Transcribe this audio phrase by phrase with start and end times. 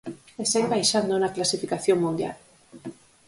[0.41, 2.37] E segue baixando na clasificación mundial.